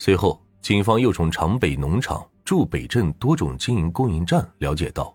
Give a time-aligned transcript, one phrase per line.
[0.00, 5.14] 随后，警方又从长北农场驻北镇多种经营供应站了解到，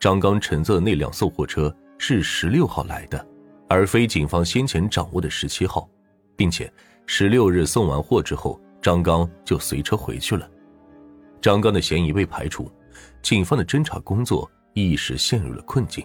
[0.00, 3.24] 张刚乘坐的那辆送货车是十六号来的，
[3.68, 5.88] 而非警方先前掌握的十七号，
[6.34, 6.70] 并且
[7.06, 10.50] 十六日送完货之后，张刚就随车回去了。
[11.40, 12.68] 张刚的嫌疑被排除，
[13.22, 16.04] 警方的侦查工作一时陷入了困境。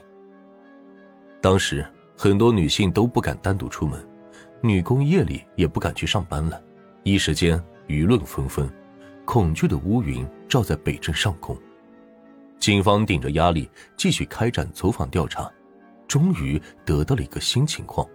[1.41, 1.84] 当时
[2.16, 4.00] 很多女性都不敢单独出门，
[4.61, 6.61] 女工夜里也不敢去上班了，
[7.02, 7.59] 一时间
[7.90, 8.71] 舆论纷纷，
[9.26, 11.58] 恐惧的乌云罩在北镇上空。
[12.59, 15.52] 警方顶着压力继续开展走访调查，
[16.08, 18.08] 终于得到了一个新情况。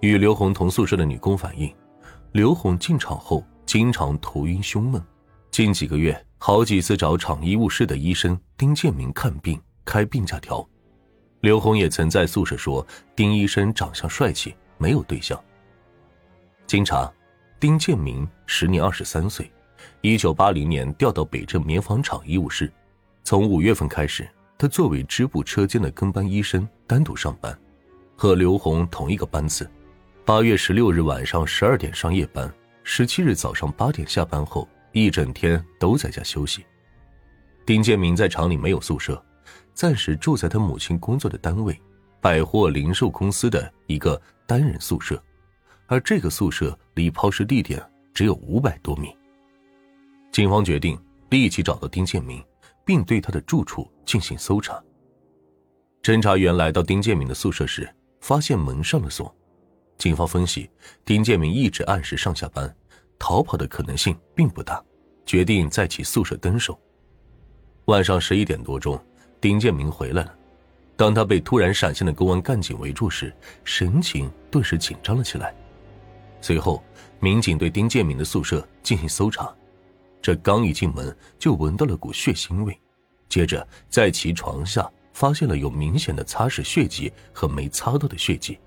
[0.00, 1.72] 与刘红同宿舍的女工反映，
[2.32, 5.02] 刘红进厂后经常头晕胸闷。
[5.50, 10.66] 近几个月，好几次找厂医务室的医生丁建明看病开病假条。
[11.40, 15.40] 刘红也曾在宿舍说，丁医生长相帅气，没有对象。
[16.66, 17.10] 经查，
[17.58, 19.50] 丁建明时年二十三岁，
[20.02, 22.70] 一九八零年调到北镇棉纺厂医务室。
[23.24, 27.58] 从五月份开始，他作为支部车间的跟班医生单独上班，
[28.14, 29.68] 和刘红同一个班次。
[30.24, 32.52] 八月十六日晚上十二点上夜班，
[32.84, 34.68] 十七日早上八点下班后。
[34.92, 36.64] 一整天都在家休息。
[37.66, 39.22] 丁建明在厂里没有宿舍，
[39.74, 41.78] 暂时住在他母亲工作的单位——
[42.18, 45.22] 百货零售公司的一个单人宿舍，
[45.86, 49.16] 而这个宿舍离抛尸地点只有五百多米。
[50.32, 50.98] 警方决定
[51.30, 52.44] 立即找到丁建明，
[52.84, 54.82] 并对他的住处进行搜查。
[56.02, 57.88] 侦查员来到丁建明的宿舍时，
[58.20, 59.34] 发现门上了锁。
[59.98, 60.70] 警方分析，
[61.04, 62.74] 丁建明一直按时上下班。
[63.18, 64.84] 逃跑的可能性并不大，
[65.24, 66.78] 决定在其宿舍蹲守。
[67.86, 69.02] 晚上十一点多钟，
[69.40, 70.34] 丁建明回来了。
[70.96, 75.54] 当他被突然闪现的公安干警围住时，神情顿时紧张了起来。
[76.46, 76.80] 随后，
[77.18, 79.52] 民警对丁建明的宿舍进行搜查。
[80.22, 82.80] 这刚一进门，就闻到了股血腥味。
[83.28, 88.60] 接着，在其床下发现了有明显的擦拭血迹和没擦到的血迹。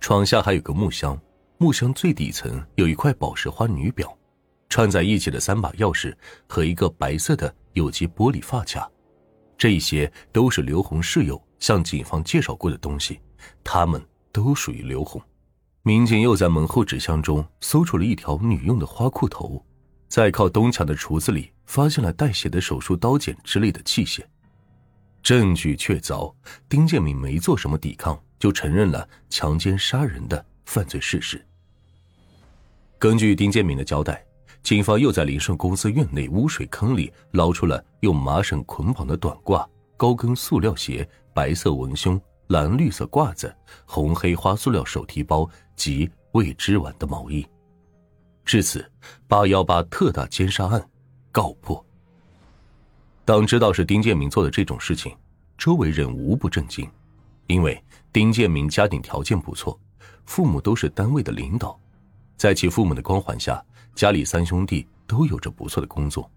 [0.00, 1.20] 床下还有个木箱。
[1.58, 4.16] 木箱最底层有一块宝石花女表，
[4.70, 6.14] 串在一起的三把钥匙
[6.46, 8.90] 和一个白色的有机玻璃发卡，
[9.58, 13.20] 这些都是刘红室友向警方介绍过的东西，
[13.62, 14.02] 他们
[14.32, 15.20] 都属于刘红。
[15.82, 19.64] 民警又在门后纸箱中搜出了一条女用的花裤头，
[20.08, 24.22] 在靠东墙的橱子里发现了带血的手术刀剪之类的器械，
[25.22, 26.34] 证据确凿。
[26.68, 31.42] 丁建明没做什么抵抗，就承认了强奸杀人的犯罪事实。
[32.98, 34.22] 根据丁建明的交代，
[34.62, 43.54] 警方又在林顺公司院内污水坑里捞出了用麻绳捆绑的短褂、高跟塑料鞋、白色文胸、蓝绿色褂子、
[43.86, 47.46] 红黑花塑料手提包及未织完的毛衣。
[48.44, 48.84] 至此，
[49.26, 50.90] 八幺八特大奸杀案
[51.32, 51.82] 告破。
[53.24, 55.16] 当知道是丁建明做的这种事情，
[55.56, 56.90] 周围人无不震惊，
[57.46, 59.78] 因为丁建明家庭条件不错，
[60.24, 61.78] 父母都是单位的领导。
[62.36, 63.62] 在其父母的光环下，
[63.94, 66.30] 家里三兄弟都有着不错的工作。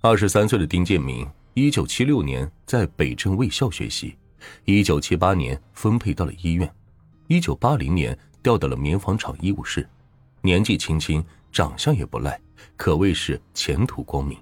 [0.00, 4.16] 二十三岁的丁建明，一九七六年在北镇卫校学习，
[4.64, 6.70] 一九七八年分配到了医院，
[7.32, 9.88] 一九八零年调到了棉纺厂医务室。
[10.42, 12.38] 年纪轻轻，长相也不赖，
[12.76, 14.38] 可谓是前途光明。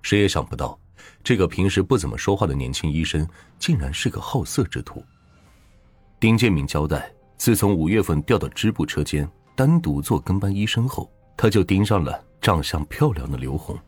[0.00, 0.78] 谁也想不到，
[1.22, 5.04] 这个平时不怎么说话的年轻医生，竟然是个好色之徒。
[6.18, 7.12] 丁建明交代。
[7.36, 13.78] 自从五月份调到支部车间单独做跟班医生后，他就盯上了长相漂亮的刘红。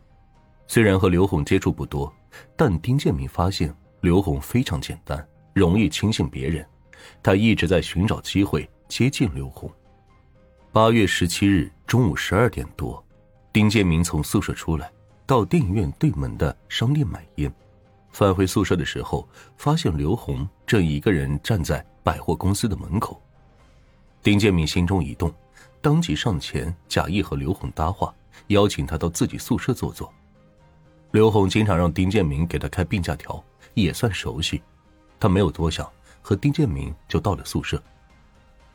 [0.67, 2.13] 虽然和刘红接触不多，
[2.55, 6.63] 但丁建明发现刘红非常简单，容易轻信别人。
[7.23, 9.71] 他一直在寻找机会接近刘红。
[10.71, 13.03] 八月十七日中午十二点多，
[13.53, 14.91] 丁建明从宿舍出来，
[15.25, 17.53] 到电影院对门的商店买烟。
[18.11, 23.21] 返回宿舍的时候，发现刘红正一个人站在百货公司的门口。
[24.23, 25.33] 丁建明心中一动，
[25.81, 28.13] 当即上前假意和刘红搭话，
[28.47, 30.11] 邀请他到自己宿舍坐坐。
[31.11, 33.41] 刘红经常让丁建明给他开病假条，
[33.73, 34.61] 也算熟悉。
[35.19, 35.89] 他没有多想，
[36.25, 37.79] 和丁建明就到了宿舍。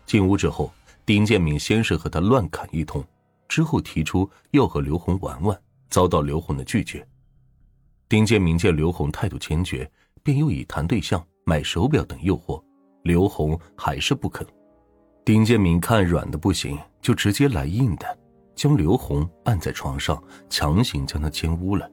[0.07, 0.73] 进屋之后，
[1.05, 3.05] 丁建明先是和他乱砍一通，
[3.49, 7.05] 之后提出要和刘红玩玩，遭到刘红的拒绝。
[8.09, 9.91] 丁建明见刘红态度坚决，
[10.23, 12.63] 便又以谈对象、买手表等诱惑，
[13.03, 14.47] 刘红还是不肯。
[15.25, 18.19] 丁建明看软的不行，就直接来硬的，
[18.55, 21.91] 将刘红按在床上，强行将他奸污了。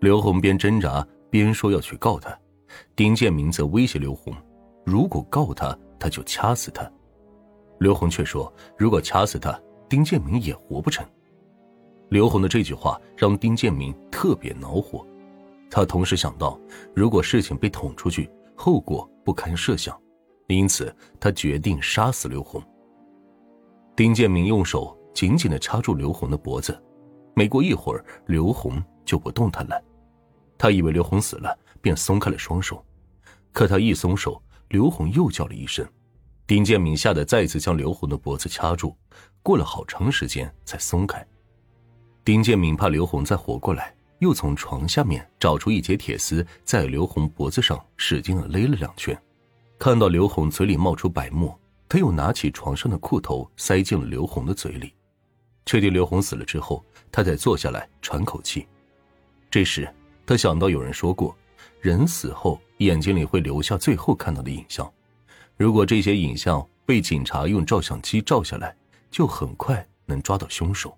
[0.00, 2.38] 刘红边挣扎边说要去告他，
[2.94, 4.36] 丁建明则威胁刘红，
[4.86, 6.88] 如果告他，他就掐死他。
[7.80, 11.04] 刘红却说，如果掐死他，丁建明也活不成。
[12.08, 15.04] 刘红的这句话让丁建明特别恼火，
[15.68, 16.58] 他同时想到，
[16.94, 20.00] 如果事情被捅出去，后果不堪设想，
[20.46, 22.62] 因此他决定杀死刘红。
[23.96, 26.80] 丁建明用手紧紧的掐住刘红的脖子，
[27.34, 29.82] 没过一会儿，刘红就不动弹了。
[30.56, 32.80] 他以为刘红死了，便松开了双手，
[33.52, 35.86] 可他一松手，刘红又叫了一声。
[36.46, 38.96] 丁建明吓得再次将刘红的脖子掐住，
[39.42, 41.26] 过了好长时间才松开。
[42.24, 49.16] 丁建明怕刘红再活过来，又从床下面找出一截铁丝，在刘红脖子上使劲的勒了两圈。
[49.78, 51.58] 看到刘红嘴里冒出白沫，
[51.88, 54.92] 他又拿起床上的裤头塞进了刘红的嘴里。
[55.66, 58.68] 确定刘红死了之后，他才坐下来喘口气。
[59.50, 59.92] 这时，
[60.24, 61.36] 他想到有人说过，
[61.80, 64.90] 人死后眼睛里会留下最后看到的影像。
[65.56, 68.76] 如果这些影像被警察用照相机照下来，
[69.10, 70.96] 就很快能抓到凶手。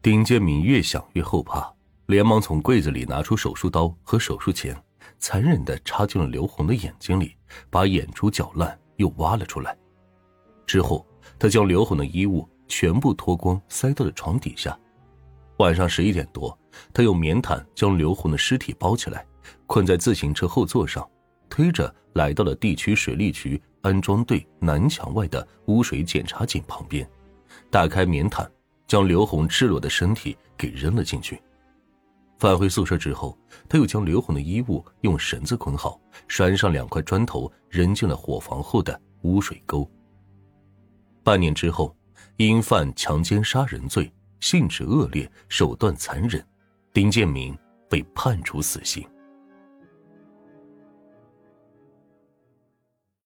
[0.00, 1.68] 丁建明越想越后怕，
[2.06, 4.80] 连忙从柜子里拿出手术刀和手术钳，
[5.18, 7.34] 残忍地插进了刘红的眼睛里，
[7.68, 9.76] 把眼珠搅烂又挖了出来。
[10.64, 11.04] 之后，
[11.38, 14.78] 他将刘红的衣物全部脱光，塞到了床底下。
[15.58, 16.56] 晚上十一点多，
[16.92, 19.26] 他用棉毯将刘红的尸体包起来，
[19.66, 21.04] 困在自行车后座上，
[21.48, 27.08] 推着来到了地区水利局安装队南墙外的污水检查井旁边，
[27.70, 28.50] 打开棉毯。
[28.86, 31.42] 将刘红赤裸的身体给扔了进去。
[32.38, 33.36] 返回宿舍之后，
[33.68, 39.90] 他又将刘红的衣物用绳子捆好，拴上两块砖头，扔进了伙房后的污水沟。
[41.24, 41.96] 半年之后，
[42.36, 44.08] 因犯强奸杀人罪，
[44.38, 46.46] 性质恶劣，手段残忍，
[46.92, 47.58] 丁建明
[47.90, 49.04] 被判处死刑。